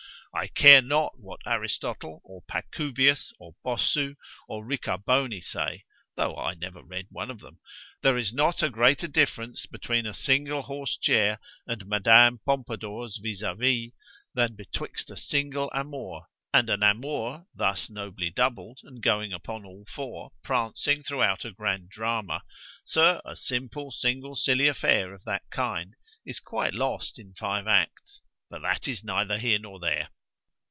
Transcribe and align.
——I 0.33 0.47
care 0.47 0.81
not 0.81 1.19
what 1.19 1.41
Aristotle, 1.45 2.21
or 2.23 2.41
Pacuvius, 2.49 3.33
or 3.37 3.53
Bossu, 3.65 4.15
or 4.47 4.63
Ricaboni 4.65 5.41
say—(though 5.43 6.37
I 6.37 6.53
never 6.53 6.81
read 6.81 7.07
one 7.11 7.29
of 7.29 7.41
them)——there 7.41 8.17
is 8.17 8.31
not 8.31 8.63
a 8.63 8.69
greater 8.69 9.09
difference 9.09 9.65
between 9.65 10.05
a 10.05 10.13
single 10.13 10.61
horse 10.61 10.95
chair 10.97 11.37
and 11.67 11.85
madam 11.85 12.39
Pompadour's 12.45 13.17
vis 13.17 13.41
a 13.41 13.55
vis; 13.55 13.91
than 14.33 14.55
betwixt 14.55 15.11
a 15.11 15.17
single 15.17 15.69
amour, 15.73 16.27
and 16.53 16.69
an 16.69 16.81
amour 16.81 17.45
thus 17.53 17.89
nobly 17.89 18.29
doubled, 18.29 18.79
and 18.83 19.03
going 19.03 19.33
upon 19.33 19.65
all 19.65 19.85
four, 19.93 20.31
prancing 20.45 21.03
throughout 21.03 21.43
a 21.43 21.51
grand 21.51 21.89
drama——Sir, 21.89 23.21
a 23.25 23.35
simple, 23.35 23.91
single, 23.91 24.37
silly 24.37 24.69
affair 24.69 25.13
of 25.13 25.25
that 25.25 25.43
kind—is 25.49 26.39
quite 26.39 26.73
lost 26.73 27.19
in 27.19 27.33
five 27.33 27.67
acts—but 27.67 28.61
that 28.61 28.87
is 28.87 29.03
neither 29.03 29.37
here 29.37 29.59
nor 29.59 29.77
there. 29.77 30.07